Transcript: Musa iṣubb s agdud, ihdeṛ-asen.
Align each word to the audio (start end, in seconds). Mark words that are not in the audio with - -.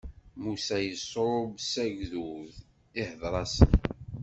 Musa 0.41 0.77
iṣubb 0.91 1.51
s 1.71 1.73
agdud, 1.85 2.51
ihdeṛ-asen. 3.01 3.71